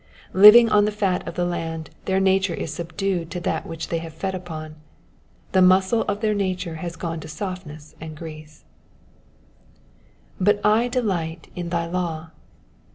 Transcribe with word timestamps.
Living 0.33 0.67
on 0.67 0.85
the 0.85 0.91
fat 0.91 1.27
of 1.27 1.35
the 1.35 1.45
land, 1.45 1.91
their 2.05 2.19
nature 2.19 2.55
is 2.55 2.73
subdued 2.73 3.29
to 3.29 3.39
that 3.39 3.67
which 3.67 3.89
they 3.89 3.99
have 3.99 4.15
fed 4.15 4.33
upon; 4.33 4.73
the 5.51 5.61
muscle 5.61 6.01
of 6.07 6.21
their 6.21 6.33
nature 6.33 6.77
has 6.77 6.95
gone 6.95 7.19
to 7.19 7.27
softness 7.27 7.93
and 8.01 8.17
grease. 8.17 8.65
^*But 10.41 10.59
I 10.65 10.89
ddight 10.89 11.49
in 11.55 11.69
thy 11.69 11.85
law. 11.85 12.31